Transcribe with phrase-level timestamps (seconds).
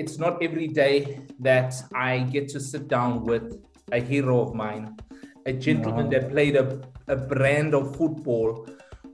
[0.00, 4.96] it's not every day that I get to sit down with a hero of mine,
[5.44, 6.18] a gentleman no.
[6.18, 8.66] that played a, a brand of football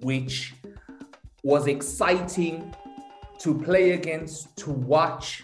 [0.02, 0.54] which
[1.42, 2.72] was exciting
[3.40, 5.42] to play against, to watch,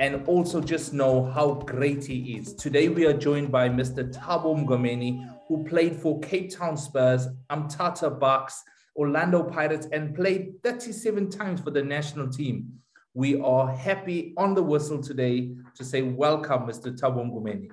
[0.00, 2.52] and also just know how great he is.
[2.54, 4.12] Today we are joined by Mr.
[4.12, 8.64] Thabo Mngomeni, who played for Cape Town Spurs, Umtata Bucks,
[8.96, 12.81] Orlando Pirates, and played 37 times for the national team.
[13.14, 16.98] We are happy on the whistle today to say welcome, Mr.
[16.98, 17.68] Thabo Mngomeni.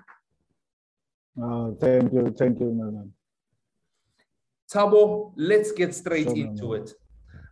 [1.41, 3.13] Uh, thank you, thank you, man.
[4.69, 6.91] Thabo, let's get straight so, into it.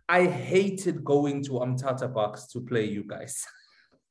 [0.06, 3.44] I hated going to Umtata Bucks to play you guys.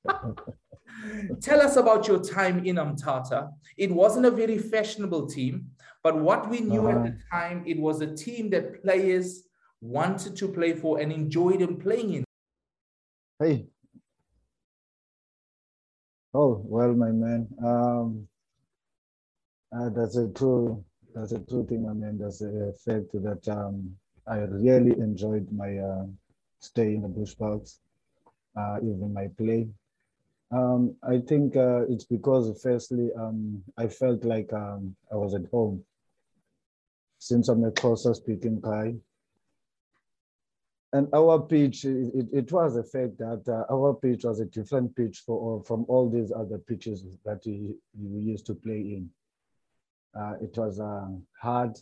[1.42, 3.52] Tell us about your time in Umtata.
[3.78, 5.68] It wasn't a very fashionable team,
[6.02, 6.98] but what we knew uh-huh.
[6.98, 9.44] at the time, it was a team that players
[9.82, 12.27] wanted to play for and enjoyed them playing in.
[13.40, 13.68] Hey.
[16.34, 17.48] Oh, well, my man.
[17.64, 18.30] Um,
[19.76, 21.88] uh, that's a true, that's a true thing.
[21.90, 23.96] I mean, that's a fact that um,
[24.28, 26.06] I really enjoyed my uh,
[26.60, 27.80] stay in the Bushbucks,
[28.58, 29.70] uh, even my play.
[30.52, 35.46] Um, I think uh, it's because, firstly, um, I felt like um, I was at
[35.52, 35.84] home.
[37.20, 38.96] Since I'm a Xhosa speaking guy,
[40.94, 44.96] and our pitch, it, it, was a fact that uh, our pitch was a different
[44.96, 49.10] pitch for, from all these other pitches that we, we used to play in.
[50.18, 51.08] Uh, it was uh,
[51.40, 51.78] hard,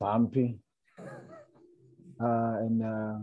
[0.00, 0.58] bumpy,
[2.20, 3.18] uh, and uh,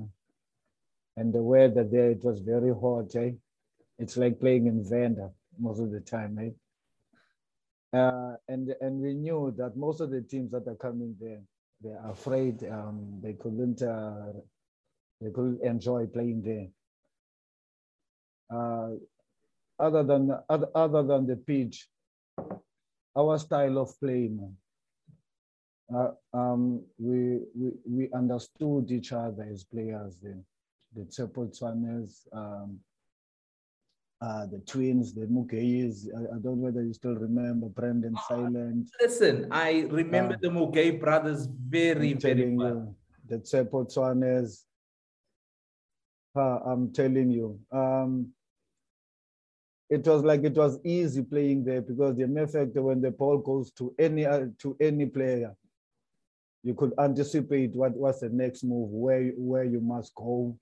[1.18, 3.16] and the weather there it was very hot.
[3.16, 3.32] Eh?
[3.98, 6.38] It's like playing in Venda most of the time.
[6.40, 7.98] Eh?
[7.98, 11.42] Uh, and and we knew that most of the teams that are coming there,
[11.82, 14.32] they're afraid um, they couldn't uh,
[15.22, 16.68] they could enjoy playing there.
[18.54, 18.96] Uh,
[19.80, 21.88] other than other, other than the pitch,
[23.16, 24.56] our style of playing,
[25.96, 30.18] uh, um, we, we we understood each other as players.
[30.22, 30.44] The
[30.96, 32.80] the Tsepotwanes, um,
[34.22, 36.08] uh, the twins, the Mugayis.
[36.16, 38.92] I, I, don't know whether you still remember Brendan oh, Silent.
[39.02, 42.68] Listen, I remember uh, the Mugay brothers very, very well.
[42.70, 42.96] You,
[43.30, 44.66] the Tsepotwanes,
[46.40, 47.60] I'm telling you.
[47.72, 48.34] Um,
[49.90, 53.72] it was like it was easy playing there because the that when the ball goes
[53.72, 55.54] to any uh, to any player,
[56.64, 60.58] you could anticipate what what's the next move, where where you must go.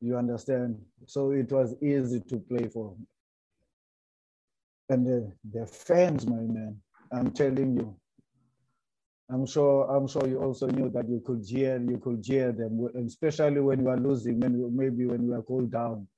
[0.00, 0.80] You understand?
[1.06, 2.94] So it was easy to play for.
[4.88, 6.80] And the, the fans, my man,
[7.12, 7.96] I'm telling you,
[9.30, 12.88] I'm sure I'm sure you also knew that you could jeer you could jeer them,
[13.06, 16.08] especially when you are losing, when maybe when you are called down.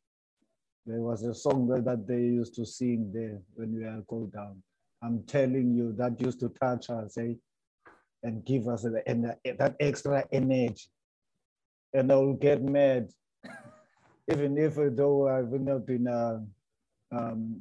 [0.87, 4.63] There was a song that they used to sing there when we are called down.
[5.03, 7.35] I'm telling you that used to touch us, eh?
[8.23, 10.89] and give us the, and that extra energy.
[11.93, 13.11] And I will get mad,
[14.31, 16.41] even if though I've not been uh,
[17.13, 17.61] um,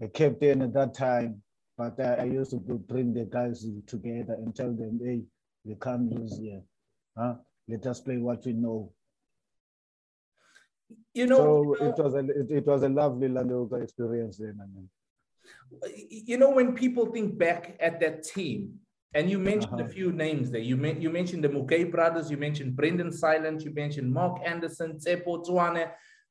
[0.00, 1.42] the captain at that time,
[1.76, 5.22] but I, I used to bring the guys together and tell them, hey,
[5.64, 6.62] we can't lose here.
[7.16, 7.34] Huh?
[7.68, 8.92] Let us play what we know.
[11.12, 14.36] You know, so you know, it was a it, it was a lovely Landoga experience
[14.38, 14.58] then.
[14.62, 14.88] I mean.
[16.08, 18.80] You know, when people think back at that team,
[19.14, 19.84] and you mentioned uh-huh.
[19.84, 20.60] a few names there.
[20.60, 25.44] You, you mentioned the Mukai brothers, you mentioned Brendan Silent, you mentioned Mark Anderson, Tsepo
[25.44, 25.90] Tsuane.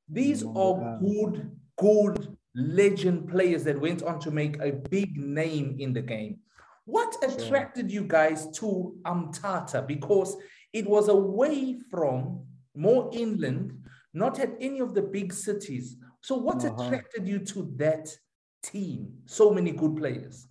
[0.10, 5.76] These oh, are good, good legend players that went on to make a big name
[5.80, 6.38] in the game.
[6.86, 8.02] What attracted sure.
[8.02, 9.86] you guys to Umtata?
[9.88, 10.36] Because
[10.74, 15.98] it was away from more inland, not at any of the big cities.
[16.22, 16.84] So, what uh-huh.
[16.84, 18.10] attracted you to that
[18.62, 19.14] team?
[19.26, 20.48] So many good players.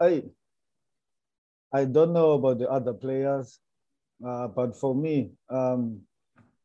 [0.00, 0.24] I,
[1.72, 3.58] I don't know about the other players,
[4.24, 6.00] uh, but for me, um,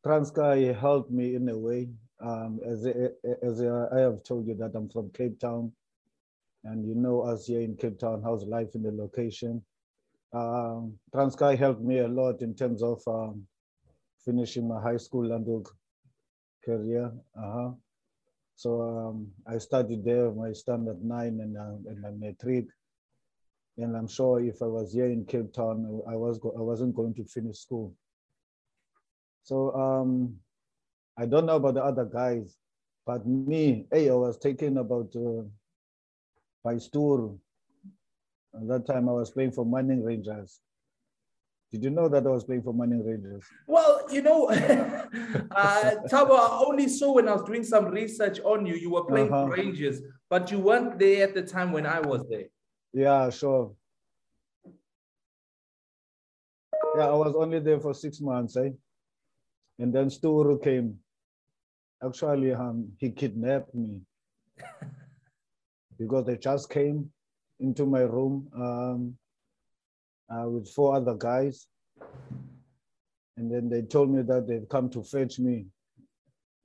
[0.05, 1.89] Transkei helped me in a way
[2.21, 2.85] um, as
[3.41, 5.71] as I have told you that I'm from Cape Town,
[6.63, 9.63] and you know us here in Cape Town, how's life in the location.
[10.31, 13.47] Um, helped me a lot in terms of um,
[14.23, 15.67] finishing my high school Landuk
[16.63, 17.11] career.
[17.35, 17.71] Uh-huh.
[18.55, 22.65] So um, I studied there my standard nine and, uh, and my matric.
[23.77, 27.13] And I'm sure if I was here in Cape Town, I was I wasn't going
[27.15, 27.95] to finish school.
[29.43, 30.35] So um,
[31.19, 32.55] I don't know about the other guys,
[33.05, 35.43] but me, hey, I was taken about uh,
[36.63, 37.35] by Stoor.
[38.55, 40.61] At that time, I was playing for Manning Rangers.
[41.71, 43.43] Did you know that I was playing for Manning Rangers?
[43.67, 48.65] Well, you know, uh, Thabo, I only saw when I was doing some research on
[48.65, 49.47] you, you were playing uh-huh.
[49.47, 52.45] for Rangers, but you weren't there at the time when I was there.
[52.93, 53.73] Yeah, sure.
[56.95, 58.69] Yeah, I was only there for six months, eh?
[59.79, 60.97] And then Sturu came.
[62.03, 64.01] Actually, um, he kidnapped me
[65.99, 67.11] because they just came
[67.59, 69.17] into my room um,
[70.29, 71.67] uh, with four other guys.
[73.37, 75.65] And then they told me that they'd come to fetch me.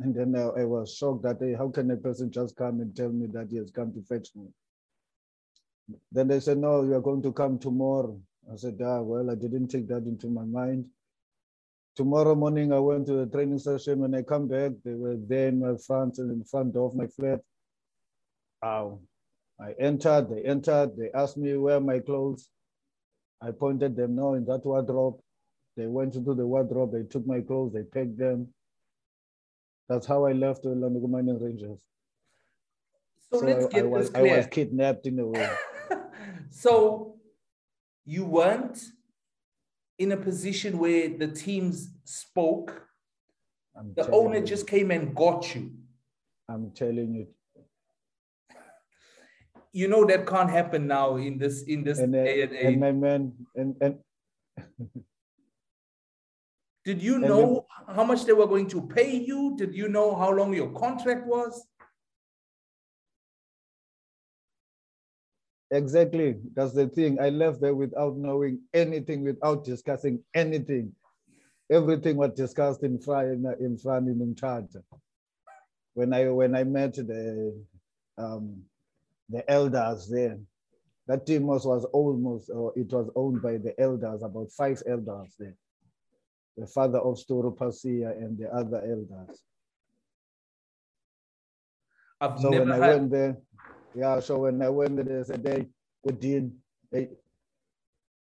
[0.00, 2.94] And then I, I was shocked that hey, how can a person just come and
[2.94, 4.48] tell me that he has come to fetch me?
[6.10, 8.18] Then they said, no, you are going to come tomorrow.
[8.52, 10.86] I said, ah, well, I didn't take that into my mind.
[11.96, 14.00] Tomorrow morning, I went to the training session.
[14.00, 17.06] When I come back, they were there in my front and in front of my
[17.06, 17.40] flat.
[18.60, 19.00] Wow.
[19.60, 22.48] I entered, they entered, they asked me where my clothes.
[23.40, 25.20] I pointed them, no, in that wardrobe.
[25.76, 28.48] They went into the wardrobe, they took my clothes, they packed them.
[29.88, 31.80] That's how I left the Manning Rangers.
[33.30, 34.34] So, so let's I, get I was, this clear.
[34.34, 35.50] I was kidnapped in a way.
[36.50, 37.16] so
[38.04, 38.82] you weren't
[39.98, 42.82] in a position where the teams spoke.
[43.76, 44.44] I'm the owner you.
[44.44, 45.72] just came and got you.
[46.48, 47.26] I'm telling you.
[49.72, 52.64] You know that can't happen now in this in this and, uh, day and age.
[52.64, 53.98] And my man, and and
[56.84, 59.56] did you know then, how much they were going to pay you?
[59.56, 61.66] Did you know how long your contract was?
[65.74, 66.36] Exactly.
[66.54, 67.18] That's the thing.
[67.20, 70.92] I left there without knowing anything, without discussing anything.
[71.68, 74.68] Everything was discussed in front in front in charge.
[75.94, 77.60] When I when I met the
[78.16, 78.62] um,
[79.28, 80.38] the elders there,
[81.08, 85.34] that team was, was almost or it was owned by the elders, about five elders
[85.40, 85.56] there.
[86.56, 89.42] The father of Sturu Pasia and the other elders.
[92.20, 93.38] I've so when I went there,
[93.94, 95.68] yeah, so when I went there, they said, hey,
[96.06, 96.50] Udin,
[96.90, 97.08] they,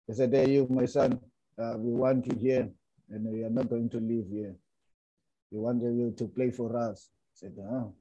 [0.07, 1.21] they said, hey, you, my son,
[1.59, 2.69] uh, we want you here
[3.11, 4.55] and we are not going to leave here.
[5.51, 7.11] We want you to play for us.
[7.13, 7.95] I said, oh,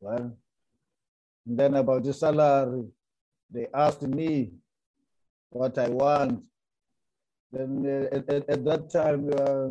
[0.00, 0.36] well.
[1.46, 2.84] And then about the salary,
[3.50, 4.52] they asked me
[5.50, 6.42] what I want.
[7.52, 9.68] Then uh, at, at, at, that time, uh,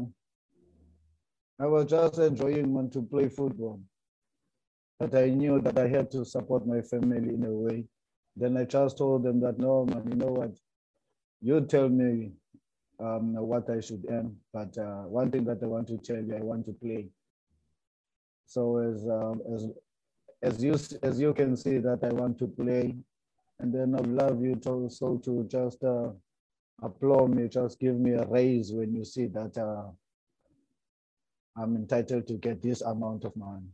[1.64, 3.80] I was just enjoying to play football
[5.04, 7.84] but I knew that I had to support my family in a way.
[8.38, 10.52] Then I just told them that, no, man, you know what?
[11.42, 12.32] You tell me
[13.02, 16.36] um, what I should earn, but uh, one thing that I want to tell you,
[16.38, 17.10] I want to play.
[18.46, 19.68] So as um, as
[20.42, 20.74] as you
[21.10, 22.96] as you can see that I want to play,
[23.60, 26.12] and then I'd love you to so to just uh,
[26.82, 29.90] applaud me, just give me a raise when you see that uh,
[31.58, 33.68] I'm entitled to get this amount of money.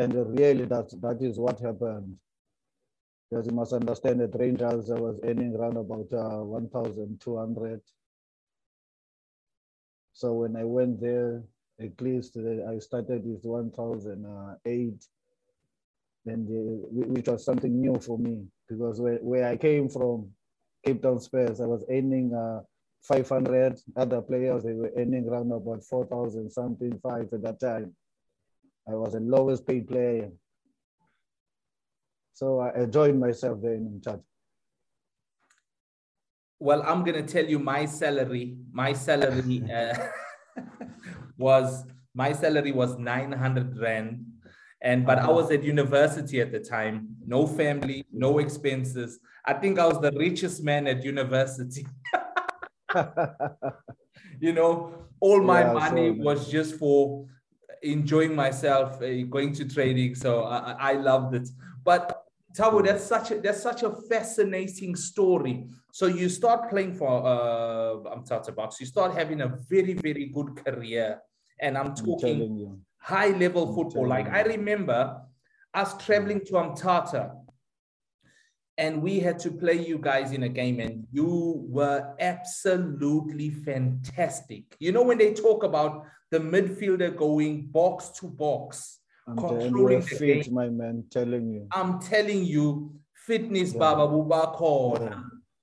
[0.00, 2.16] And really, that, that is what happened.
[3.28, 7.80] Because you must understand that Rangers was earning around about uh, 1,200.
[10.14, 11.42] So when I went there,
[11.78, 15.04] at least uh, I started with 1,008,
[16.24, 20.30] and which was something new for me because where, where I came from,
[20.86, 22.60] Cape Town Spurs, I was earning uh,
[23.02, 23.78] 500.
[23.96, 27.94] Other players they were earning around about 4,000 something five at that time.
[28.90, 30.30] I was the lowest paid player.
[32.32, 34.20] So I enjoyed myself there in charge.
[36.58, 38.56] Well, I'm going to tell you my salary.
[38.72, 39.94] My salary uh,
[41.38, 44.26] was my salary was 900 rand.
[44.82, 49.20] And but I was at university at the time, no family, no expenses.
[49.44, 51.86] I think I was the richest man at university.
[54.40, 57.26] you know, all my yeah, money so, was just for
[57.82, 60.14] enjoying myself uh, going to training.
[60.14, 61.48] So I, I loved it.
[61.84, 62.24] But
[62.56, 65.66] Thabo, that's such a that's such a fascinating story.
[65.92, 68.80] So you start playing for uh, Umtata Bucks.
[68.80, 71.20] You start having a very very good career,
[71.60, 74.08] and I'm talking high level I'm football.
[74.08, 74.32] Like you.
[74.32, 75.22] I remember
[75.74, 77.36] us traveling to Umtata,
[78.76, 84.76] and we had to play you guys in a game, and you were absolutely fantastic.
[84.80, 90.06] You know when they talk about the midfielder going box to box, I'm controlling the
[90.06, 90.54] fit, game.
[90.54, 91.66] my man, telling you.
[91.72, 93.78] I'm telling you, fitness, yeah.
[93.78, 95.00] Baba Bubakor.
[95.00, 95.20] Yeah.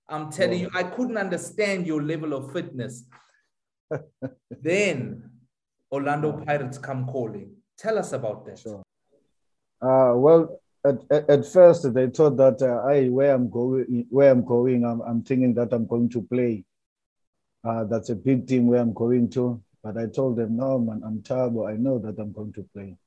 [0.10, 0.68] I'm telling yeah.
[0.74, 3.04] you, I couldn't understand your level of fitness.
[4.62, 5.30] then
[5.92, 7.52] Orlando Pirates come calling.
[7.78, 8.60] Tell us about that.
[8.60, 8.84] Sure.
[9.82, 14.32] Uh, well, at, at, at, first they thought that uh, I where I'm going, where
[14.32, 16.64] I'm going, I'm, I'm thinking that I'm going to play
[17.68, 19.62] uh, that's a big team where I'm going to.
[19.84, 21.66] But I told them, no, man, I'm terrible.
[21.66, 22.98] I know that I'm going to play.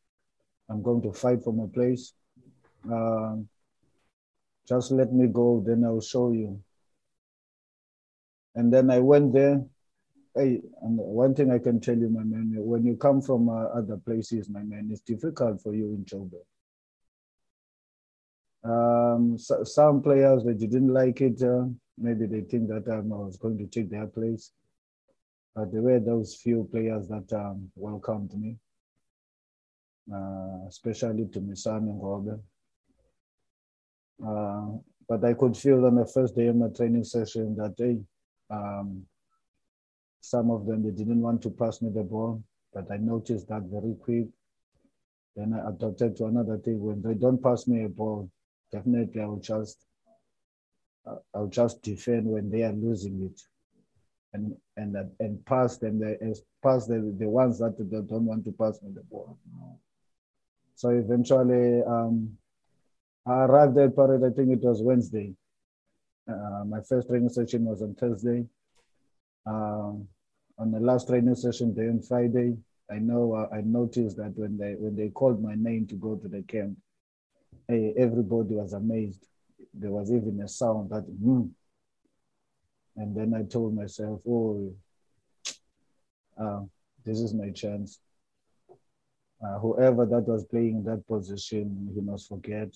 [0.69, 2.15] I'm going to fight for my place.
[2.91, 3.37] Uh,
[4.69, 6.61] just let me go, then I'll show you.
[8.55, 9.65] And then I went there.
[10.35, 13.65] Hey, and one thing I can tell you, my man, when you come from uh,
[13.65, 16.45] other places, my man, it's difficult for you in Joburg.
[18.63, 21.43] Um, so, some players they didn't like it.
[21.43, 21.65] Uh,
[21.99, 24.53] maybe they think that um, I was going to take their place.
[25.55, 28.57] But there were those few players that um, welcomed me,
[30.13, 32.41] uh, especially to Misan and Gobe.
[34.25, 34.79] Uh,
[35.09, 37.99] but I could feel on the first day of my training session that day,
[38.49, 39.05] um,
[40.21, 42.43] some of them they didn't want to pass me the ball,
[42.73, 44.29] but I noticed that very quick.
[45.35, 46.81] Then I adopted to another thing.
[46.81, 48.31] When they don't pass me a ball,
[48.71, 49.85] definitely I will just
[51.35, 53.41] I'll just defend when they are losing it,
[54.33, 57.77] and and and pass them the pass the the ones that
[58.09, 59.37] don't want to pass me the ball.
[60.77, 62.37] So eventually, um,
[63.27, 64.25] I arrived at Parade.
[64.25, 65.35] I think it was Wednesday.
[66.29, 68.47] Uh, my first training session was on Thursday.
[69.47, 70.09] Um,
[70.59, 72.57] on the last training session day on Friday,
[72.91, 76.17] I know uh, I noticed that when they when they called my name to go
[76.17, 76.77] to the camp,
[77.69, 79.27] hey, everybody was amazed.
[79.75, 81.51] There was even a sound that, mm.
[82.97, 84.75] And then I told myself, oh,
[86.41, 86.61] uh,
[87.05, 88.01] this is my chance.
[89.43, 92.69] Uh, whoever that was playing that position, he must forget.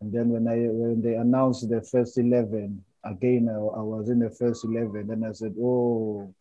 [0.00, 4.18] And then when I when they announced the first eleven, again I, I was in
[4.18, 6.34] the first eleven, and I said, oh,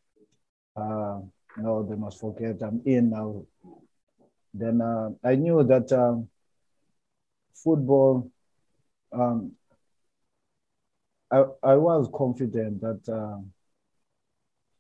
[0.75, 1.19] uh,
[1.57, 3.45] no, they must forget I'm in now.
[4.53, 6.29] Then uh, I knew that um,
[7.53, 8.31] football,
[9.11, 9.51] um,
[11.31, 13.39] I, I was confident that uh,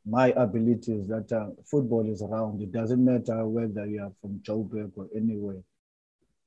[0.05, 2.61] my abilities, that uh, football is around.
[2.61, 5.61] It doesn't matter whether you are from Joburg or anywhere.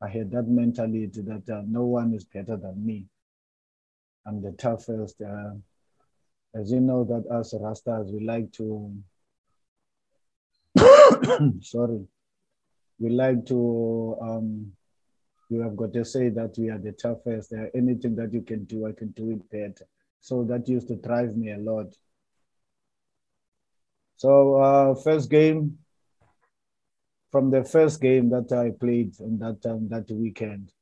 [0.02, 3.04] I had that mentality that uh, no one is better than me.
[4.26, 5.20] I'm the toughest.
[5.20, 5.50] Uh,
[6.54, 8.94] as you know, that us Rastas, we like to,
[11.60, 12.06] sorry,
[12.98, 14.72] we like to um,
[15.50, 17.52] you have got to say that we are the toughest.
[17.74, 19.86] Anything that you can do, I can do it better.
[20.20, 21.92] So that used to drive me a lot.
[24.16, 25.78] So uh, first game,
[27.32, 30.72] from the first game that I played on that um, that weekend,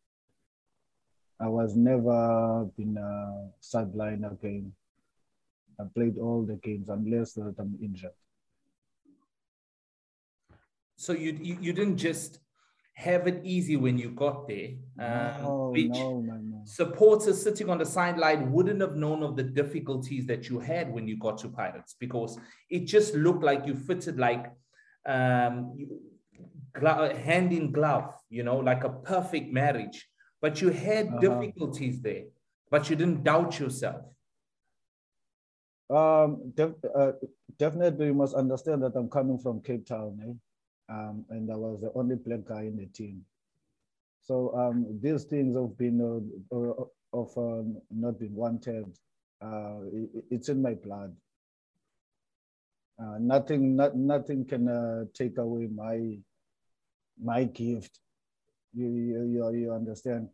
[1.40, 4.72] I was never been a sideline again.
[5.80, 8.18] I played all the games unless that I'm injured.
[10.96, 12.40] So you, you you didn't just
[12.98, 14.70] have it easy when you got there.
[14.98, 19.44] Um, no, which no, no, supporters sitting on the sideline wouldn't have known of the
[19.44, 23.76] difficulties that you had when you got to Pirates because it just looked like you
[23.76, 24.50] fitted like
[25.06, 25.76] um,
[26.74, 30.08] hand in glove, you know, like a perfect marriage.
[30.42, 31.20] But you had uh-huh.
[31.20, 32.24] difficulties there,
[32.68, 34.02] but you didn't doubt yourself.
[35.88, 37.12] Um, def- uh,
[37.60, 40.18] definitely, you must understand that I'm coming from Cape Town.
[40.20, 40.32] Eh?
[40.88, 43.24] Um, and I was the only black guy in the team.
[44.22, 48.86] So um, these things have been uh, uh, of um, not been wanted.
[49.40, 51.14] Uh, it, it's in my blood.
[53.00, 56.18] Uh, nothing, not, nothing can uh, take away my
[57.22, 58.00] my gift.
[58.74, 60.28] You, you, you, understand?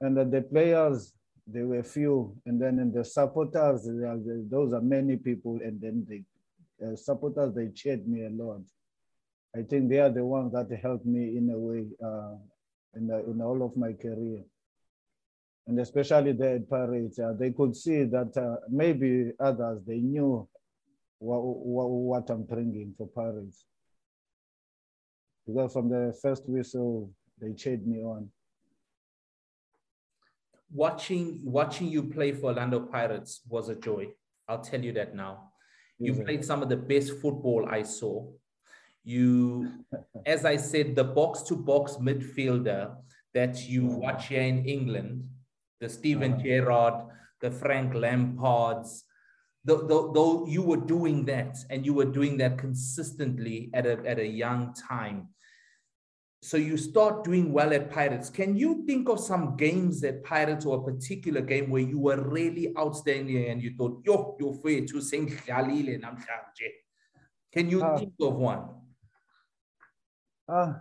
[0.00, 1.12] And the players,
[1.46, 6.22] there were few, and then in the supporters, those are many people, and then the
[6.86, 8.60] uh, supporters they cheered me a lot.
[9.56, 12.36] I think they are the ones that helped me in a way uh,
[12.94, 14.42] in, the, in all of my career.
[15.66, 20.48] And especially the Pirates, uh, they could see that uh, maybe others, they knew
[21.18, 23.64] what, what, what I'm bringing for Pirates.
[25.46, 28.30] Because from the first whistle, they cheered me on.
[30.72, 34.08] Watching, watching you play for Orlando Pirates was a joy.
[34.48, 35.50] I'll tell you that now.
[35.98, 38.26] You played some of the best football I saw.
[39.04, 39.70] You,
[40.26, 42.96] as I said, the box to box midfielder
[43.34, 45.28] that you watch here in England,
[45.80, 46.42] the Steven uh-huh.
[46.42, 46.94] Gerrard,
[47.40, 49.02] the Frank Lampards,
[49.64, 54.26] though you were doing that and you were doing that consistently at a, at a
[54.26, 55.28] young time.
[56.42, 58.30] So you start doing well at Pirates.
[58.30, 62.16] Can you think of some games at Pirates or a particular game where you were
[62.16, 65.28] really outstanding and you thought, yo, you're free to sing
[67.52, 68.79] Can you uh, think of one?
[70.50, 70.72] Uh,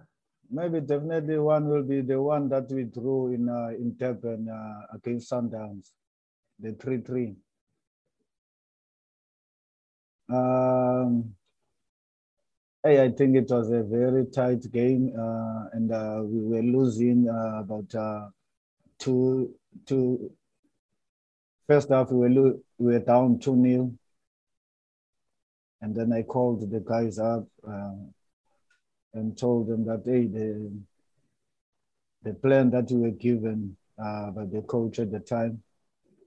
[0.49, 4.95] maybe definitely one will be the one that we drew in uh, in Durban uh,
[4.95, 5.91] against Sundowns,
[6.59, 7.35] the 3-3.
[10.31, 11.35] Um,
[12.83, 17.29] hey, I think it was a very tight game, uh, and uh, we were losing
[17.29, 18.29] uh, about uh,
[18.97, 19.53] two
[19.85, 20.31] two.
[21.67, 23.93] First half, we were we were down two 0
[25.81, 27.93] and then I called the guys up uh,
[29.13, 30.71] and told them that hey, the
[32.23, 35.61] the plan that we were given uh, by the coach at the time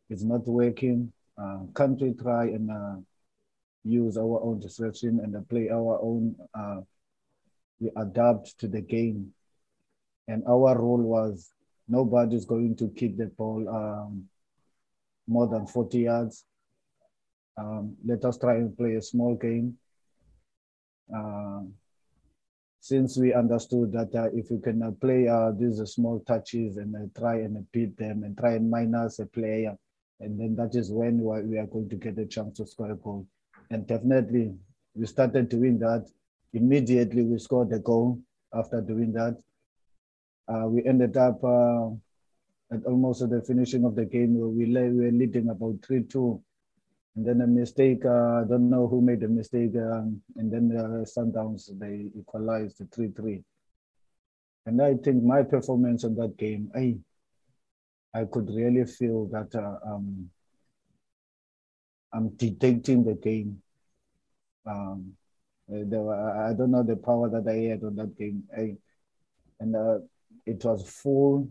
[0.09, 1.13] is not working.
[1.37, 2.97] Uh, can't we try and uh,
[3.85, 6.35] use our own discretion and play our own?
[6.55, 6.81] Uh,
[7.81, 9.33] we adapt to the game,
[10.29, 11.53] and our role was
[11.89, 14.25] nobody's going to kick the ball um,
[15.27, 16.45] more than 40 yards.
[17.59, 19.77] Um, let us try and play a small game.
[21.15, 21.63] Uh,
[22.83, 26.97] since we understood that uh, if you can uh, play uh, these small touches and
[26.97, 29.77] uh, try and beat them and try and minus a player,
[30.19, 32.97] and then that is when we are going to get a chance to score a
[32.97, 33.25] goal.
[33.71, 34.53] And definitely,
[34.97, 36.11] we started doing that.
[36.55, 38.19] Immediately, we scored a goal
[38.53, 39.41] after doing that.
[40.49, 41.87] Uh, we ended up uh,
[42.73, 46.03] at almost at the finishing of the game, we, lay, we were leading about 3
[46.03, 46.43] 2
[47.15, 49.73] and then a mistake, uh, I don't know who made the mistake.
[49.77, 53.45] Um, and then the Sundowns, they equalized the 3 3.
[54.65, 56.97] And I think my performance in that game, I,
[58.19, 60.31] I could really feel that uh, um,
[62.13, 63.61] I'm detecting the game.
[64.65, 65.13] Um,
[65.69, 68.45] were, I don't know the power that I had on that game.
[68.57, 68.77] I,
[69.61, 69.99] and uh,
[70.47, 71.51] it was full,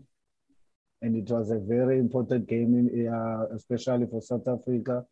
[1.02, 5.04] and it was a very important game, in, uh, especially for South Africa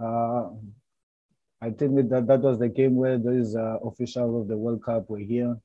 [0.00, 5.10] I think that that was the game where those uh, officials of the World Cup
[5.10, 5.56] were here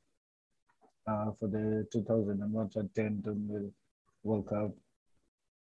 [1.07, 3.71] uh, for the 2010
[4.23, 4.71] World Cup.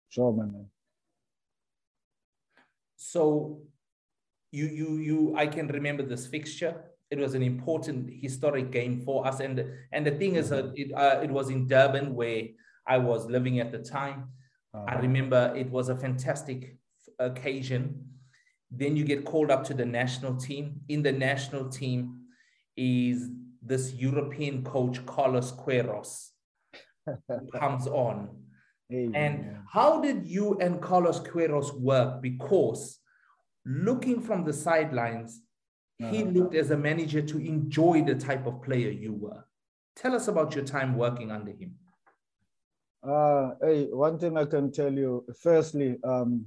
[0.10, 0.66] Sure, man.
[2.96, 3.62] So,
[4.52, 6.86] you you you, I can remember this fixture.
[7.12, 10.92] It was an important historic game for us, and and the thing is, uh, it
[10.94, 12.44] uh, it was in Durban where
[12.88, 14.30] I was living at the time.
[14.74, 14.86] Uh-huh.
[14.88, 16.78] I remember it was a fantastic
[17.20, 18.07] occasion
[18.72, 20.82] then you get called up to the national team.
[20.90, 22.22] In the national team
[22.76, 23.30] is
[23.62, 26.30] this European coach, Carlos Queiroz,
[27.54, 28.30] comes on.
[28.92, 29.16] Amen.
[29.16, 32.22] And how did you and Carlos Queiroz work?
[32.22, 33.00] Because
[33.66, 35.42] looking from the sidelines,
[35.98, 36.32] he uh-huh.
[36.32, 39.44] looked as a manager to enjoy the type of player you were.
[39.96, 41.76] Tell us about your time working under him.
[43.04, 46.46] Uh, hey, one thing I can tell you, firstly, um,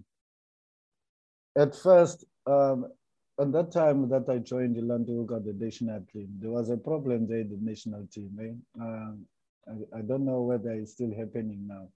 [1.57, 2.87] at first, um,
[3.41, 7.27] at that time that I joined the Lantuka, the national team, there was a problem
[7.27, 8.39] there in the national team.
[8.41, 8.83] Eh?
[8.83, 9.27] Um,
[9.67, 11.89] I, I, don't know whether it's still happening now.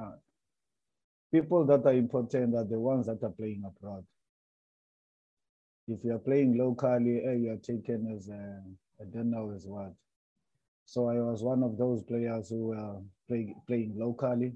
[0.00, 0.16] Uh,
[1.32, 4.04] people that are important are the ones that are playing abroad.
[5.88, 8.60] If you are playing locally, eh, you are taken as a,
[9.00, 9.92] I don't know as what.
[10.84, 14.52] So I was one of those players who were play, playing locally.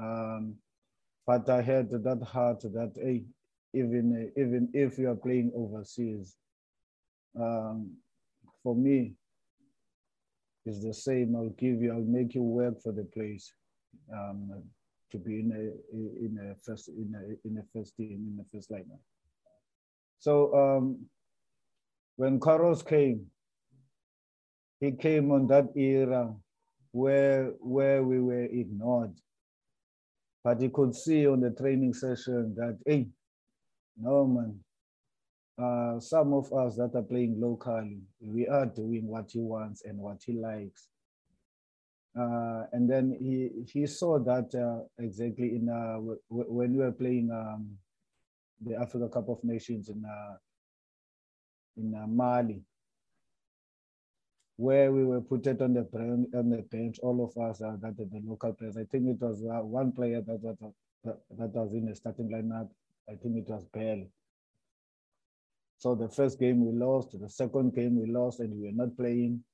[0.00, 0.54] Um,
[1.28, 3.22] but I had that heart that hey,
[3.74, 6.34] even even if you are playing overseas,
[7.38, 7.92] um,
[8.62, 9.12] for me,
[10.64, 11.36] it's the same.
[11.36, 13.52] I'll give you, I'll make you work for the place
[14.10, 14.62] um,
[15.10, 15.64] to be in a
[16.26, 19.02] in a first in a in a first team in the first lineup.
[20.20, 21.10] So um,
[22.16, 23.26] when Carlos came,
[24.80, 26.34] he came on that era
[26.92, 29.12] where where we were ignored
[30.48, 33.06] but you could see on the training session that, hey,
[34.00, 34.58] no man,
[35.62, 39.98] uh, some of us that are playing locally, we are doing what he wants and
[39.98, 40.88] what he likes.
[42.18, 45.98] Uh, and then he he saw that uh, exactly in uh,
[46.30, 47.68] when we were playing um,
[48.64, 50.36] the Africa Cup of Nations in uh,
[51.76, 52.62] in uh, Mali
[54.58, 55.86] where we were put it on the
[56.36, 58.76] on the bench, all of us uh, that the local players.
[58.76, 62.68] I think it was uh, one player that, that that was in the starting lineup.
[63.08, 64.04] I think it was Bell.
[65.78, 68.96] So the first game we lost, the second game we lost, and we were not
[68.96, 69.44] playing.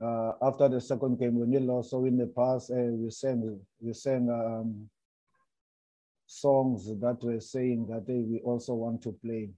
[0.00, 3.58] Uh, after the second game, when we lost, so in the past uh, we sang
[3.80, 4.88] we sang um,
[6.26, 9.50] songs that were saying that hey, we also want to play,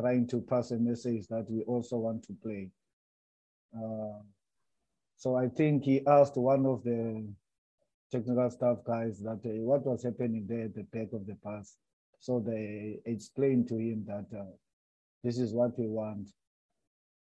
[0.00, 2.72] trying to pass a message that we also want to play.
[3.76, 4.22] Uh,
[5.16, 7.26] so I think he asked one of the
[8.10, 11.76] technical staff guys that uh, what was happening there at the back of the pass.
[12.20, 14.44] So they explained to him that uh,
[15.22, 16.28] this is what we want.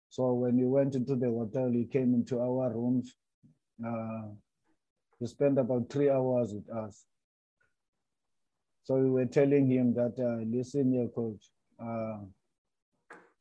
[0.10, 3.16] So when we went into the hotel, he came into our rooms.
[3.84, 4.30] Uh,
[5.20, 7.06] he spent about three hours with us.
[8.84, 12.18] So we were telling him that, uh, listen here, coach, uh,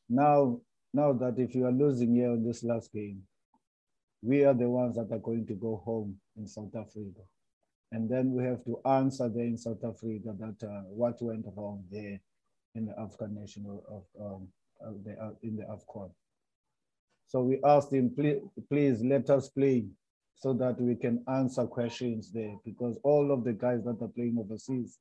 [0.08, 0.60] now,
[0.92, 3.22] now that if you are losing here in this last game,
[4.22, 7.20] we are the ones that are going to go home in South Africa.
[7.90, 11.84] And then we have to answer there in South Africa that uh, what went wrong
[11.90, 12.20] there
[12.74, 14.48] in the African national of, um,
[14.80, 16.10] of the, uh, in the AFCON.
[17.26, 19.86] So we asked him, please, please let us play
[20.36, 24.36] so that we can answer questions there because all of the guys that are playing
[24.38, 24.98] overseas,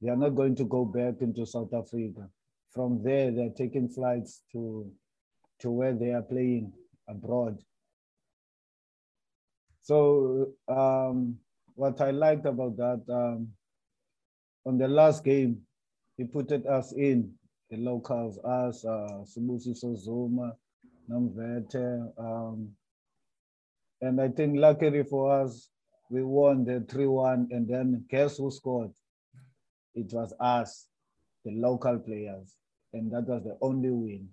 [0.00, 2.28] they are not going to go back into South Africa.
[2.76, 4.92] From there, they're taking flights to,
[5.60, 6.74] to where they are playing
[7.08, 7.58] abroad.
[9.80, 11.38] So um,
[11.74, 13.48] what I liked about that, um,
[14.66, 15.62] on the last game,
[16.18, 17.32] he put us in,
[17.70, 20.52] the locals, us, uh, Sibusiso Zuma,
[21.10, 22.68] Namvete, um,
[24.02, 25.70] and I think luckily for us,
[26.10, 28.92] we won the 3-1 and then guess who scored?
[29.94, 30.86] It was us,
[31.42, 32.54] the local players.
[32.96, 34.28] And that was the only win.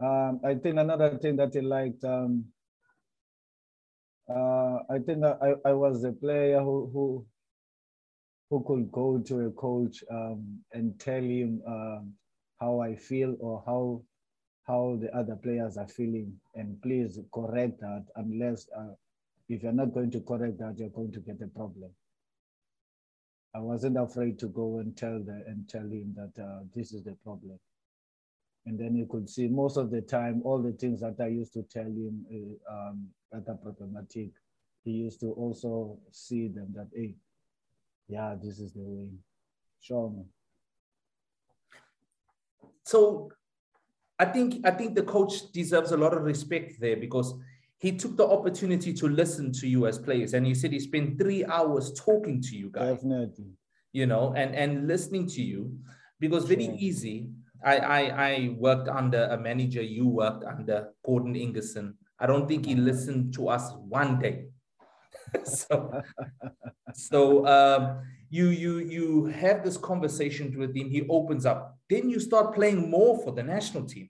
[0.00, 2.44] Um, I think another thing that he liked, um,
[4.30, 7.26] uh, I think I, I was a player who, who,
[8.50, 12.14] who could go to a coach um, and tell him um,
[12.60, 14.02] how I feel or how
[14.68, 18.92] how the other players are feeling and please correct that unless uh,
[19.48, 21.90] if you're not going to correct that you're going to get a problem
[23.54, 27.04] i wasn't afraid to go and tell the and tell him that uh, this is
[27.04, 27.58] the problem.
[28.66, 31.54] And then you could see most of the time all the things that i used
[31.54, 34.30] to tell him uh, um, that are problematic
[34.84, 37.14] he used to also see them that hey
[38.08, 39.08] yeah this is the way.
[39.80, 40.24] Show me.
[42.84, 43.30] So
[44.18, 47.34] I think I think the coach deserves a lot of respect there because
[47.78, 51.18] he took the opportunity to listen to you as players, and he said he spent
[51.18, 52.96] three hours talking to you guys.
[52.96, 53.52] Definitely.
[53.92, 55.78] You know, and and listening to you
[56.20, 56.76] because very sure.
[56.78, 57.28] easy.
[57.64, 59.82] I, I I worked under a manager.
[59.82, 61.94] You worked under Gordon Igesund.
[62.18, 64.46] I don't think he listened to us one day.
[65.44, 66.02] so
[66.94, 72.20] so um, you you you have this conversation with him he opens up then you
[72.20, 74.08] start playing more for the national team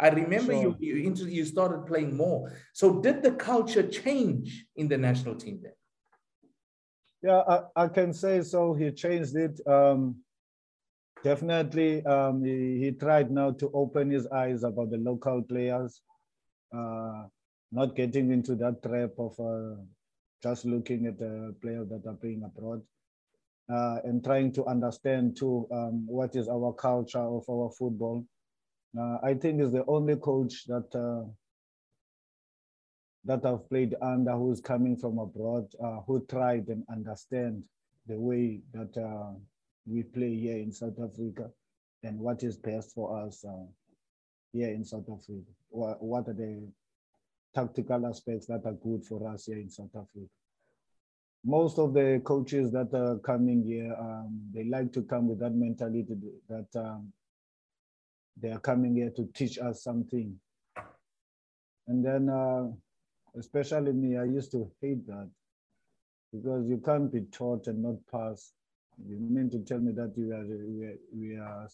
[0.00, 0.62] i remember sure.
[0.62, 5.60] you you, you started playing more so did the culture change in the national team
[5.62, 5.72] then
[7.22, 10.16] yeah i, I can say so he changed it um,
[11.24, 16.00] definitely um, he, he tried now to open his eyes about the local players
[16.74, 17.24] uh,
[17.72, 19.80] not getting into that trap of uh,
[20.42, 22.82] just looking at the players that are playing abroad
[23.72, 28.24] uh, and trying to understand too um, what is our culture of our football.
[28.98, 31.28] Uh, I think is the only coach that uh,
[33.24, 37.62] that I've played under who's coming from abroad, uh, who tried and understand
[38.06, 39.34] the way that uh,
[39.86, 41.50] we play here in South Africa
[42.02, 43.66] and what is best for us uh,
[44.52, 45.50] here in South Africa.
[45.68, 46.66] What, what are the
[47.54, 50.30] tactical aspects that are good for us here in South Africa?
[51.44, 55.54] most of the coaches that are coming here, um, they like to come with that
[55.54, 56.16] mentality
[56.48, 57.12] that um,
[58.40, 60.34] they are coming here to teach us something.
[61.86, 62.68] And then, uh,
[63.38, 65.30] especially me, I used to hate that
[66.32, 68.52] because you can't be taught and not pass.
[69.06, 71.68] You mean to tell me that you are, we, are, we are,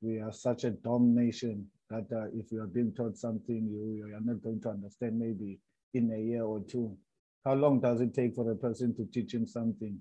[0.00, 4.06] we are such a dumb nation that uh, if you are being taught something, you,
[4.06, 5.58] you are not going to understand maybe
[5.92, 6.96] in a year or two
[7.44, 9.98] how long does it take for a person to teach him something?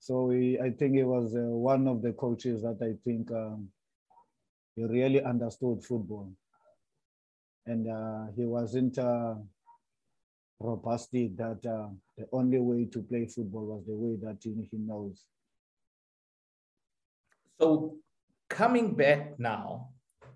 [0.00, 3.68] So he, I think he was uh, one of the coaches that I think um,
[4.76, 6.32] he really understood football.
[7.66, 9.34] And uh, he wasn't uh,
[10.60, 14.78] robustic that uh, the only way to play football was the way that he, he
[14.78, 15.24] knows.
[17.60, 17.96] So
[18.48, 19.88] coming back now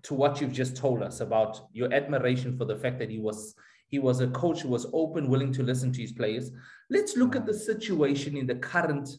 [0.03, 3.55] to what you've just told us about your admiration for the fact that he was
[3.89, 6.51] he was a coach who was open, willing to listen to his players.
[6.89, 9.09] Let's look at the situation in the current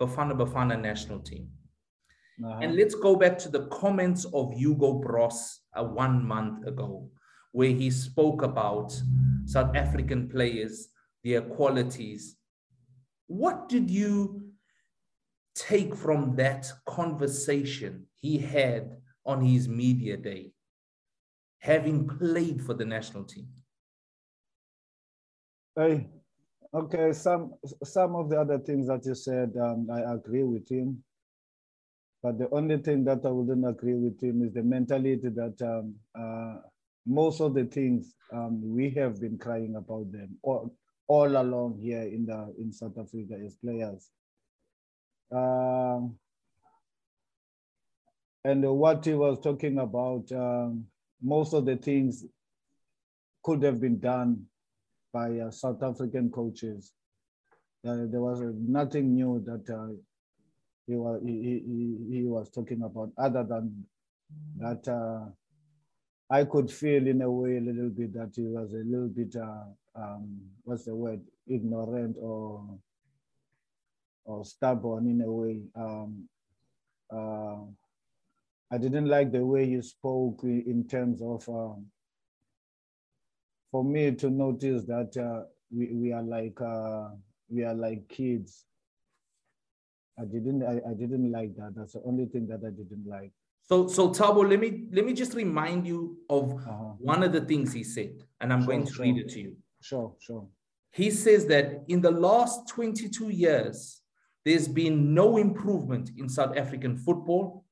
[0.00, 1.48] Bafana Bafana national team.
[2.44, 2.58] Uh-huh.
[2.60, 7.10] And let's go back to the comments of Hugo Broos uh, one month ago,
[7.52, 8.92] where he spoke about
[9.46, 10.88] South African players,
[11.24, 12.36] their qualities.
[13.26, 14.50] What did you
[15.54, 20.52] take from that conversation he had on his media day,
[21.60, 23.48] having played for the national team?
[25.74, 26.08] Hey,
[26.72, 31.02] okay, some some of the other things that you said, um, I agree with him.
[32.26, 35.94] But the only thing that I wouldn't agree with him is the mentality that um,
[36.12, 36.56] uh,
[37.06, 40.74] most of the things um, we have been crying about them all,
[41.06, 44.10] all along here in the in South Africa as players.
[45.32, 46.00] Uh,
[48.44, 50.84] and what he was talking about, um,
[51.22, 52.24] most of the things
[53.44, 54.46] could have been done
[55.12, 56.92] by uh, South African coaches.
[57.86, 59.94] Uh, there was nothing new that uh,
[60.86, 63.84] he, was, he, he, he, was talking about other than
[64.58, 65.28] that uh,
[66.30, 69.36] I could feel in a way a little bit that he was a little bit,
[69.36, 72.64] uh, um, what's the word, ignorant or
[74.26, 75.60] or stubborn in a way.
[75.74, 76.28] Um,
[77.10, 77.62] uh,
[78.72, 81.86] I didn't like the way you spoke in terms of, um,
[83.70, 87.10] for me to notice that uh, we, we are like, uh,
[87.48, 88.64] we are like kids.
[90.18, 91.74] I didn't, I, I didn't like that.
[91.76, 93.32] That's the only thing that I didn't like.
[93.68, 96.94] So, so Thabo, let me let me just remind you of uh-huh.
[96.98, 99.04] one of the things he said, and I'm sure, going to sure.
[99.04, 99.56] read it to you.
[99.82, 100.46] Sure, sure.
[100.92, 104.00] He says that in the last 22 years,
[104.44, 107.64] there's been no improvement in South African football,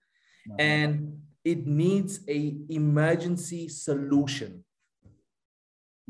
[0.50, 0.56] uh-huh.
[0.58, 4.64] and it needs a emergency solution.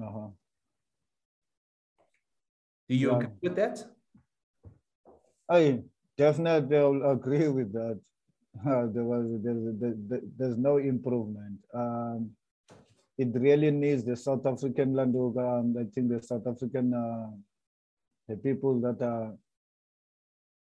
[0.02, 0.28] Uh-huh.
[2.88, 3.16] Do you yeah.
[3.16, 3.84] agree with that?
[5.48, 5.82] I
[6.16, 8.00] definitely will agree with that.
[8.64, 11.58] Uh, there was there's, there, there's no improvement.
[11.74, 12.30] Um,
[13.18, 15.16] it really needs the South African land.
[15.16, 17.30] Um, I think the South African uh,
[18.28, 19.34] the people that are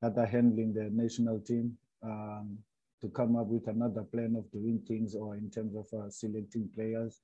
[0.02, 2.58] that are handling the national team um,
[3.02, 6.70] to come up with another plan of doing things or in terms of uh, selecting
[6.76, 7.20] players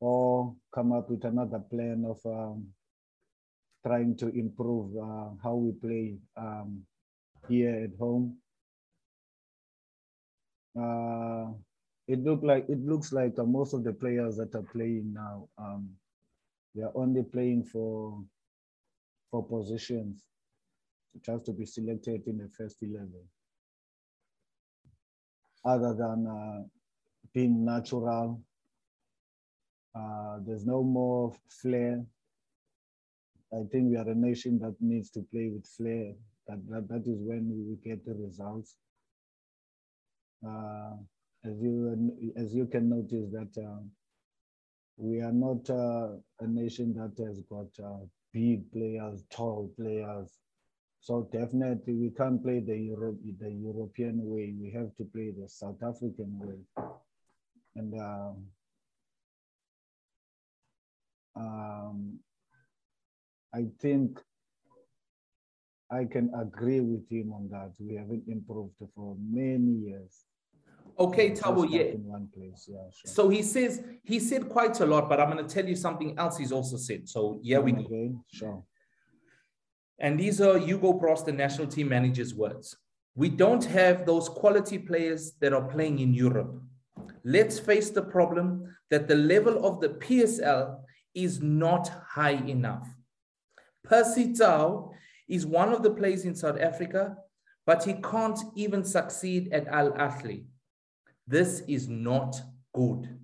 [0.00, 2.66] or come up with another plan of um,
[3.86, 6.82] trying to improve uh, how we play um,
[7.48, 8.36] here at home
[10.80, 11.46] uh,
[12.08, 15.48] it look like it looks like uh, most of the players that are playing now,
[15.58, 15.88] um,
[16.74, 18.22] they are only playing for
[19.30, 20.22] for positions.
[21.14, 23.24] It has to be selected in the first eleven.
[25.64, 26.62] Other than uh,
[27.34, 28.40] being natural,
[29.94, 32.04] uh, there's no more flair.
[33.52, 36.12] I think we are a nation that needs to play with flair.
[36.48, 38.76] That, that, that is when we get the results.
[40.46, 40.96] Uh,
[41.44, 43.80] as you as you can notice that uh,
[44.96, 47.66] we are not uh, a nation that has got
[48.32, 50.30] big players, tall players.
[51.00, 54.54] So definitely we can't play the Europe the European way.
[54.58, 56.58] We have to play the South African way.
[57.76, 58.46] And um,
[61.36, 62.18] um,
[63.54, 64.20] I think
[65.90, 67.72] I can agree with him on that.
[67.78, 70.24] We haven't improved for many years.
[70.98, 71.82] Okay, Thabo, yeah.
[71.82, 72.78] In one place, yeah.
[72.94, 73.12] Sure.
[73.12, 76.18] So he says he said quite a lot, but I'm going to tell you something
[76.18, 77.08] else he's also said.
[77.08, 78.24] So yeah, we okay, go.
[78.32, 78.64] Sure.
[79.98, 82.76] And these are Hugo Broos, the national team manager's words.
[83.14, 86.60] We don't have those quality players that are playing in Europe.
[87.24, 90.78] Let's face the problem that the level of the PSL
[91.14, 92.86] is not high enough.
[93.84, 94.92] Percy Tau
[95.28, 97.16] is one of the players in South Africa,
[97.66, 100.44] but he can't even succeed at Al Ahly.
[101.26, 102.40] This is not
[102.72, 103.18] good.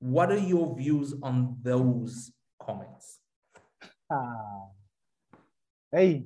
[0.00, 3.20] What are your views on those comments?
[4.10, 4.66] Ah.
[5.92, 6.24] Hey.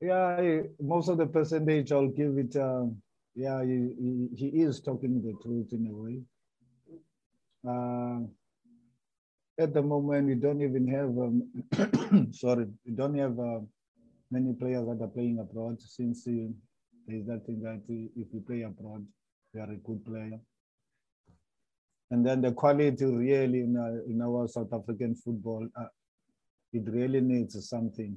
[0.00, 2.56] Yeah, most of the percentage I'll give it.
[2.56, 3.02] Um,
[3.34, 6.22] yeah, he, he, he, is talking the truth in a way.
[7.68, 8.26] Uh,
[9.58, 13.58] at the moment, we don't even have, um, sorry, we don't have uh,
[14.30, 16.46] many players that are playing abroad since uh,
[17.06, 19.04] there's that thing that if you play abroad,
[19.52, 20.38] you are a good player.
[22.10, 25.86] And then the quality really in, uh, in our South African football, uh,
[26.72, 28.16] it really needs something.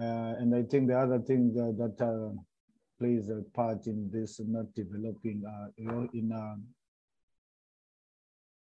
[0.00, 2.32] Uh, and I think the other thing that, that uh,
[2.98, 6.32] plays a part in this not developing, uh, in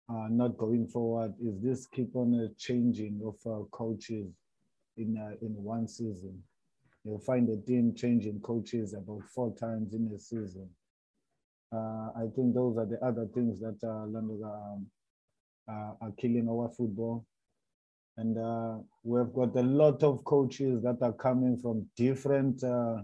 [0.09, 4.33] uh, not going forward is this keep on uh, changing of uh, coaches
[4.97, 6.42] in uh, in one season.
[7.05, 10.68] You'll find the team changing coaches about four times in a season.
[11.71, 14.87] I think those are the other things that um,
[15.68, 17.27] uh, are killing our football.
[18.16, 23.03] And uh, we've got a lot of coaches that are coming from different uh,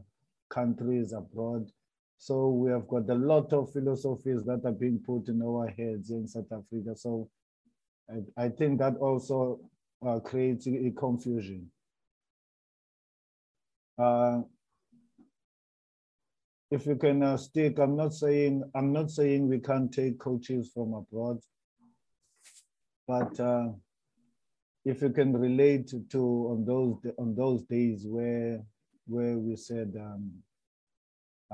[0.49, 1.71] countries abroad.
[2.19, 6.11] So we have got a lot of philosophies that are being put in our heads
[6.11, 6.97] in South Africa.
[6.97, 7.29] So
[8.11, 9.61] I, I think that also
[10.07, 11.71] uh, creates a confusion.
[13.99, 14.43] Uh,
[16.71, 20.71] if you can uh, stick, I'm not saying I'm not saying we can't take coaches
[20.75, 21.39] from abroad,
[23.07, 23.69] but uh,
[24.85, 28.63] if you can relate to on those on those days where
[29.07, 30.33] where we said um,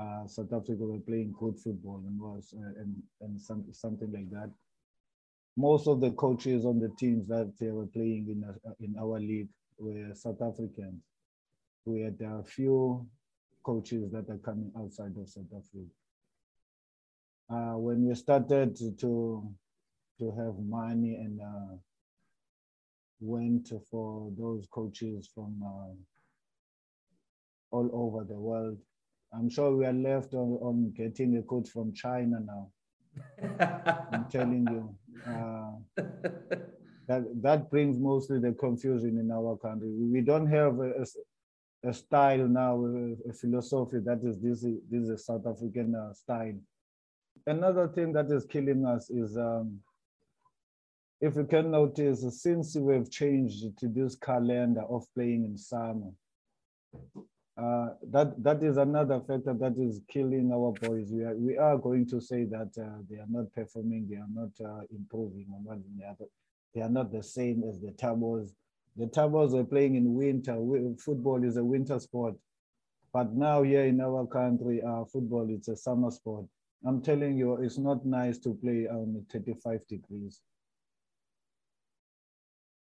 [0.01, 4.29] uh, South Africa were playing good football and was uh, and and some, something like
[4.31, 4.51] that.
[5.57, 9.19] Most of the coaches on the teams that they were playing in uh, in our
[9.19, 11.03] league were South Africans.
[11.85, 13.07] We had a few
[13.63, 15.91] coaches that are coming outside of South Africa.
[17.49, 19.43] Uh, when we started to
[20.19, 21.75] to have money and uh,
[23.19, 25.93] went for those coaches from uh,
[27.71, 28.77] all over the world.
[29.33, 32.69] I'm sure we are left on, on getting a coach from China now.
[34.11, 34.95] I'm telling you.
[35.25, 36.03] Uh,
[37.07, 39.89] that, that brings mostly the confusion in our country.
[39.89, 45.03] We don't have a, a, a style now, a, a, philosophy that is this, this
[45.03, 46.57] is a South African uh, style.
[47.47, 49.79] Another thing that is killing us is um,
[51.21, 56.11] if you can notice, since we've changed to this calendar of playing in summer,
[57.57, 61.11] uh, that that is another factor that is killing our boys.
[61.11, 64.33] We are we are going to say that uh, they are not performing, they are
[64.33, 65.47] not uh, improving,
[66.73, 68.53] they are not the same as the Tabos.
[68.95, 70.57] The Tabos are playing in winter.
[70.97, 72.35] Football is a winter sport,
[73.13, 76.45] but now here in our country, uh, football is a summer sport.
[76.85, 80.41] I'm telling you, it's not nice to play on 35 degrees.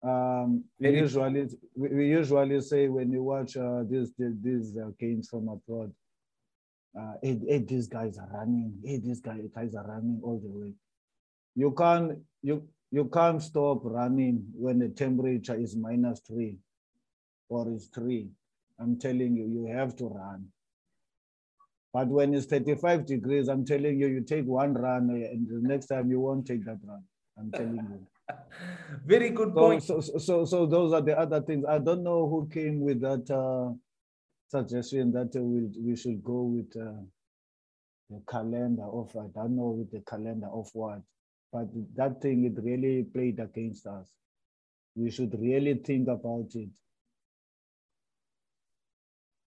[0.05, 5.47] Um, we usually we usually say when you watch uh, these these uh, games from
[5.49, 5.91] abroad,
[6.99, 8.73] uh, hey, hey, these guys are running.
[8.83, 10.73] Hey, these guys guys are running all the way.
[11.55, 16.59] You can't you you can't stop running when the temperature is minus three
[17.49, 18.29] or is three.
[18.79, 20.49] I'm telling you, you have to run.
[21.93, 25.87] But when it's 35 degrees, I'm telling you, you take one run and the next
[25.87, 27.03] time you won't take that run.
[27.39, 28.07] I'm telling you.
[29.05, 29.83] Very good point.
[29.83, 31.65] So, so, so, so, those are the other things.
[31.67, 33.73] I don't know who came with that uh,
[34.47, 37.01] suggestion that we, we should go with uh,
[38.09, 41.01] the calendar of, I don't know with the calendar of what,
[41.51, 44.11] but that thing, it really played against us.
[44.95, 46.69] We should really think about it.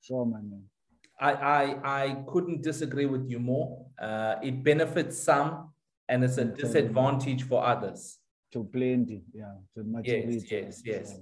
[0.02, 0.64] Sure, man.
[1.20, 3.86] I, I, I couldn't disagree with you more.
[4.00, 5.70] Uh, it benefits some
[6.10, 8.20] and it's a disadvantage for others
[8.56, 11.20] to plenty, yeah, to yes, yes, yes.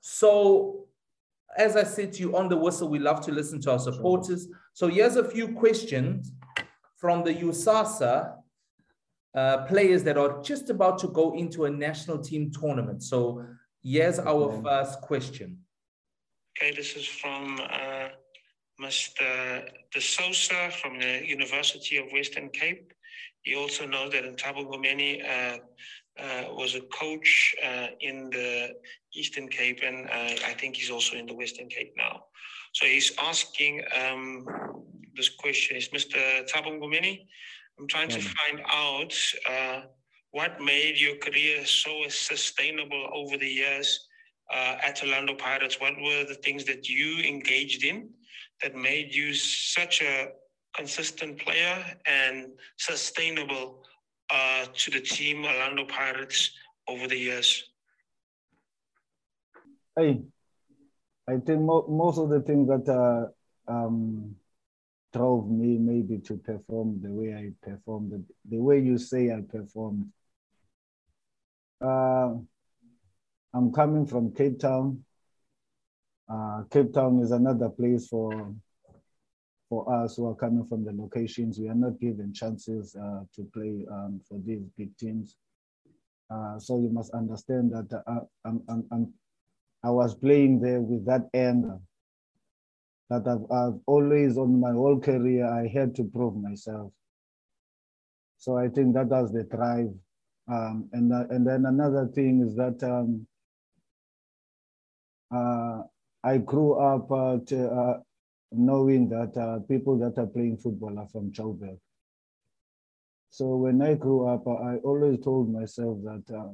[0.00, 0.86] So,
[1.56, 4.46] as I said to you on the whistle, we love to listen to our supporters.
[4.46, 4.58] Sure.
[4.72, 6.32] So here's a few questions
[6.96, 8.34] from the USASA
[9.34, 13.02] uh, players that are just about to go into a national team tournament.
[13.02, 13.44] So
[13.82, 14.62] here's our okay.
[14.64, 15.58] first question.
[16.56, 18.08] Okay, this is from uh,
[18.80, 19.68] Mr.
[19.92, 22.92] De Sosa from the University of Western Cape.
[23.42, 25.58] He also knows that in Thabo Mngomeni uh,
[26.18, 28.74] uh, was a coach uh, in the
[29.14, 32.24] Eastern Cape, and uh, I think he's also in the Western Cape now.
[32.74, 34.46] So he's asking um,
[35.16, 36.18] this question: Is Mr.
[36.50, 37.26] Thabo Mngomeni?
[37.78, 38.14] I'm trying mm.
[38.14, 39.14] to find out
[39.50, 39.80] uh,
[40.32, 44.06] what made your career so sustainable over the years
[44.52, 45.80] uh, at Orlando Pirates.
[45.80, 48.10] What were the things that you engaged in
[48.62, 50.28] that made you such a
[50.74, 53.84] consistent player and sustainable
[54.32, 56.52] uh, to the team Orlando Pirates
[56.88, 57.64] over the years?
[59.94, 60.22] Hey,
[61.28, 64.34] I think mo- most of the things that uh, um,
[65.12, 69.42] drove me maybe to perform the way I performed, the, the way you say I
[69.42, 70.10] performed.
[71.80, 72.34] Uh,
[73.54, 75.04] I'm coming from Cape Town.
[76.28, 78.54] Uh, Cape Town is another place for
[79.72, 83.42] for us who are coming from the locations, we are not given chances uh, to
[83.54, 85.36] play um, for these big teams.
[86.30, 89.14] Uh, so you must understand that uh, I'm, I'm, I'm,
[89.82, 91.78] i was playing there with that anger
[93.08, 96.92] that I've, I've, always on my whole career, I had to prove myself.
[98.36, 99.94] So I think that was the drive.
[100.52, 103.26] Um, and, uh, and then another thing is that um,
[105.34, 105.84] uh,
[106.22, 108.02] I grew up uh, to,
[108.52, 111.78] knowing that uh, people that are playing football are from Joburg.
[113.30, 116.52] So when I grew up, I always told myself that uh,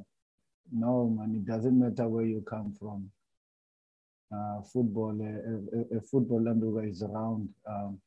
[0.71, 3.09] no, man, it doesn't matter where you come from.
[4.31, 7.49] Uh, football, a, a, a football underwear is around.
[7.67, 7.99] Um,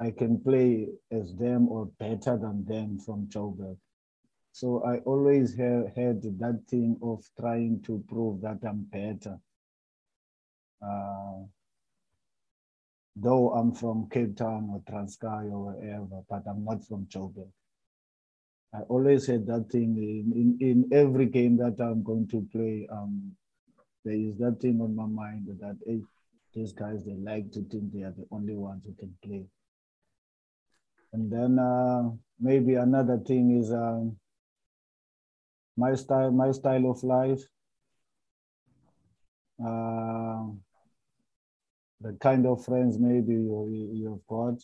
[0.00, 3.76] I can play as them or better than them from Joburg.
[4.52, 9.38] So I always had that thing of trying to prove that I'm better.
[10.84, 11.44] Uh,
[13.20, 17.50] though I'm from Cape Town or Transkei or wherever, but I'm not from Joburg.
[18.74, 22.86] I always had that thing in, in, in every game that I'm going to play.
[22.92, 23.32] Um,
[24.04, 26.00] there is that thing on my mind that hey,
[26.54, 29.44] these guys, they like to think they are the only ones who can play.
[31.12, 34.16] And then uh, maybe another thing is um,
[35.76, 37.42] my style, my style of life.
[39.64, 40.44] Uh,
[42.00, 44.54] the kind of friends maybe you, you've got.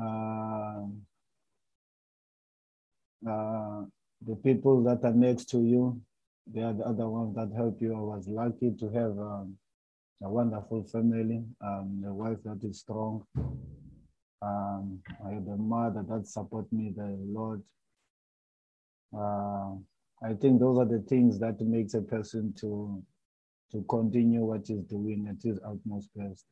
[0.00, 0.86] Uh,
[3.28, 3.82] uh,
[4.26, 6.00] the people that are next to you,
[6.46, 7.94] they are the other ones that help you.
[7.94, 9.56] I was lucky to have um,
[10.22, 13.24] a wonderful family, um, a wife that is strong.
[14.42, 17.62] Um, I have a mother that support me the Lord.
[19.16, 19.74] Uh,
[20.22, 23.02] I think those are the things that makes a person to
[23.72, 26.44] to continue what he's doing at his utmost best.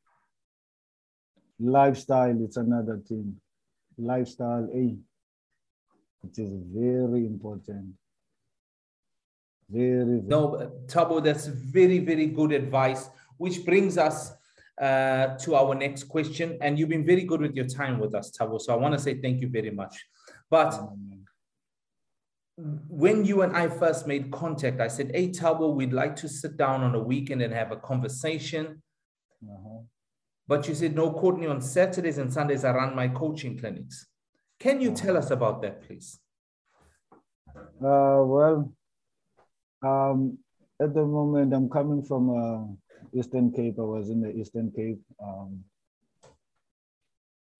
[1.60, 3.36] Lifestyle, it's another thing.
[3.96, 4.96] Lifestyle, hey,
[6.24, 7.94] it is very important.
[9.68, 14.32] Very, very no, Thabo, that's very, very good advice, which brings us
[14.80, 16.56] uh, to our next question.
[16.60, 18.60] And you've been very good with your time with us, Thabo.
[18.60, 19.96] So I want to say thank you very much.
[20.48, 21.24] But um,
[22.58, 26.56] when you and I first made contact, I said, Hey, Thabo, we'd like to sit
[26.56, 28.82] down on a weekend and have a conversation.
[29.42, 29.82] Uh-huh.
[30.48, 34.06] But you said, No, Courtney, on Saturdays and Sundays, I run my coaching clinics.
[34.58, 36.18] Can you tell us about that, please?
[37.54, 38.72] Uh, well,
[39.82, 40.38] um,
[40.80, 43.76] at the moment, I'm coming from uh, Eastern Cape.
[43.78, 45.00] I was in the Eastern Cape.
[45.22, 45.62] Um,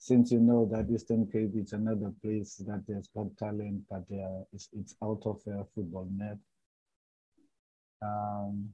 [0.08, 4.42] since you know that Eastern Cape is another place that has got talent, but uh,
[4.54, 6.38] it's, it's out of a football net.
[8.00, 8.70] Um,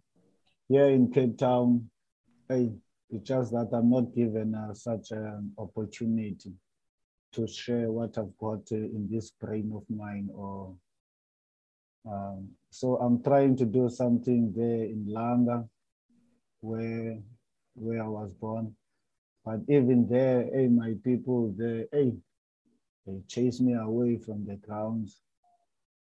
[0.68, 1.90] here in Cape Town,
[2.48, 6.52] it's just that I'm not given uh, such an opportunity
[7.32, 10.76] to share what I've got uh, in this brain of mine or
[12.06, 15.66] um, so I'm trying to do something there in Langa,
[16.60, 17.18] where
[17.74, 18.76] where I was born.
[19.44, 22.14] But even there, hey, my people, they, hey,
[23.06, 25.20] they chase me away from the grounds.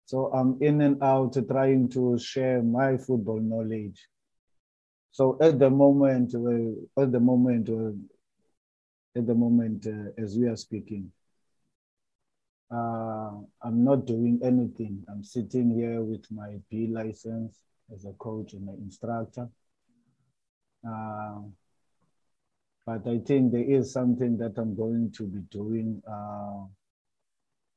[0.05, 4.07] So I'm in and out trying to share my football knowledge.
[5.11, 7.91] So at the moment, uh, at the moment, uh,
[9.19, 11.11] at the moment, uh, as we are speaking,
[12.71, 13.31] uh,
[13.63, 15.05] I'm not doing anything.
[15.09, 17.57] I'm sitting here with my B license
[17.93, 19.49] as a coach and an instructor.
[22.87, 26.67] But I think there is something that I'm going to be doing uh,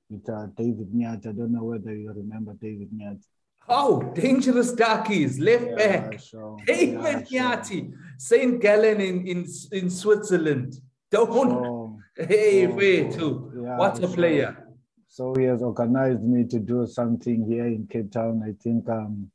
[0.08, 1.28] with uh, David Nyathi.
[1.28, 3.26] I don't know whether you remember David Nyathi.
[3.68, 6.20] Oh, dangerous darkies, left yeah, back.
[6.20, 6.58] Sure.
[6.66, 8.62] David yeah, Nyathi, St.
[8.62, 10.80] Gallen in, in, in Switzerland.
[11.10, 11.32] Don't.
[11.34, 11.98] Sure.
[12.16, 12.76] Hey, sure.
[12.76, 13.52] wait, too.
[13.64, 14.68] Yeah, what a player.
[15.08, 18.44] So he has organized me to do something here in Cape Town.
[18.46, 19.32] I think um,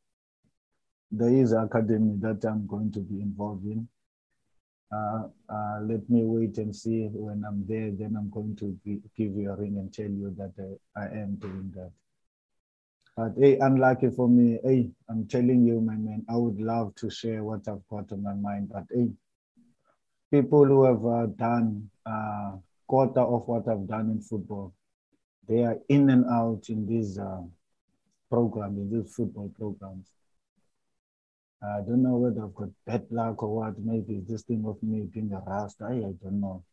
[1.11, 3.89] there is an academy that I'm going to be involved in.
[4.95, 7.91] Uh, uh, let me wait and see when I'm there.
[7.91, 10.53] Then I'm going to give you a ring and tell you that
[10.97, 11.91] I, I am doing that.
[13.17, 17.11] But hey, unlucky for me, hey, I'm telling you, my man, I would love to
[17.11, 18.71] share what I've got on my mind.
[18.73, 19.09] But hey,
[20.31, 22.53] people who have uh, done uh,
[22.87, 24.75] quarter of what I've done in football,
[25.49, 27.43] they are in and out in these uh,
[28.31, 30.11] programs, in these football programs.
[31.65, 33.79] I don't know whether I've got bad luck or what.
[33.79, 35.81] Maybe this thing of me being a rust.
[35.83, 36.65] I, I don't know.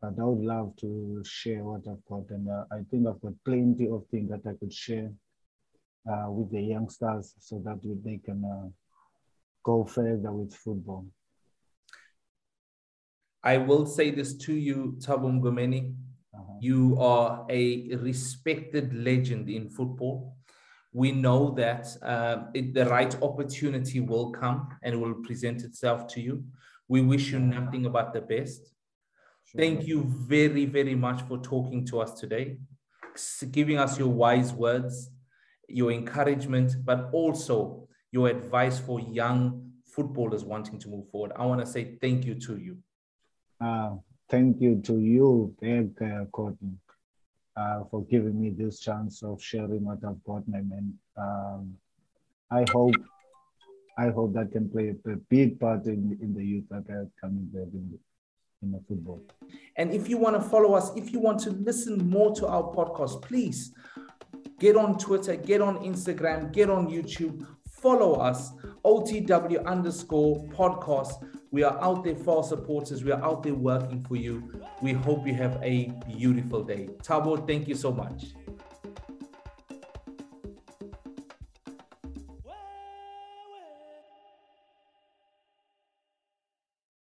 [0.00, 2.28] But I would love to share what I've got.
[2.30, 5.10] And uh, I think I've got plenty of things that I could share
[6.10, 8.68] uh, with the youngsters so that they can uh,
[9.64, 11.06] go further with football.
[13.42, 15.94] I will say this to you, Thabo Mngomeni.
[16.60, 20.35] You are a respected legend in football.
[20.96, 26.22] We know that uh, it, the right opportunity will come and will present itself to
[26.22, 26.42] you.
[26.88, 28.62] We wish you nothing but the best.
[29.44, 29.60] Sure.
[29.60, 32.56] Thank you very, very much for talking to us today,
[33.50, 35.10] giving us your wise words,
[35.68, 41.32] your encouragement, but also your advice for young footballers wanting to move forward.
[41.36, 42.78] I want to say thank you to you.
[43.60, 43.96] Uh,
[44.30, 46.78] thank you to you, Greg uh, Courtney,
[47.56, 50.94] uh, for giving me this chance of sharing what I've got, my man.
[51.16, 51.74] Um,
[52.50, 52.94] I hope,
[53.98, 57.46] I hope that can play a big part in, in the youth that are coming
[57.52, 57.98] back in
[58.62, 59.22] in the football.
[59.76, 62.62] And if you want to follow us, if you want to listen more to our
[62.62, 63.72] podcast, please
[64.58, 68.52] get on Twitter, get on Instagram, get on YouTube, follow us,
[68.84, 71.12] OTW underscore podcast.
[71.56, 73.02] We are out there for our supporters.
[73.02, 74.60] We are out there working for you.
[74.82, 76.90] We hope you have a beautiful day.
[76.98, 78.34] Thabo, thank you so much.